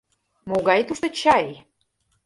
Могай 0.49 0.79
тушто 0.87 1.07
чай... 1.19 1.47